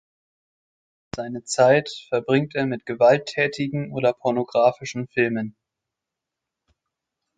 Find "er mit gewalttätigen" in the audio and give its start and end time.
2.55-3.93